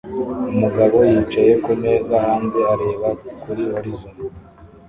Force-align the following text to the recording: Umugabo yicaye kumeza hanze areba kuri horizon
Umugabo 0.53 0.97
yicaye 1.09 1.51
kumeza 1.63 2.15
hanze 2.25 2.59
areba 2.73 3.09
kuri 3.41 3.63
horizon 3.71 4.15